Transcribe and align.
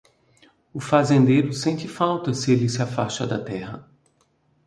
O 0.73 0.79
fazendeiro 0.79 1.53
sente 1.53 1.87
falta 1.87 2.33
se 2.33 2.51
ele 2.51 2.67
se 2.67 2.81
afasta 2.81 3.27
da 3.27 3.37
terra. 3.37 3.87